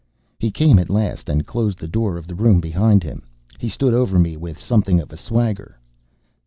He 0.39 0.49
came 0.49 0.79
at 0.79 0.89
last, 0.89 1.29
and 1.29 1.45
closed 1.45 1.77
the 1.77 1.87
door 1.87 2.17
of 2.17 2.25
the 2.25 2.33
room 2.33 2.59
behind 2.59 3.03
him. 3.03 3.21
He 3.59 3.69
stood 3.69 3.93
over 3.93 4.17
me 4.17 4.35
with 4.35 4.59
something 4.59 4.99
of 4.99 5.13
a 5.13 5.15
swagger. 5.15 5.77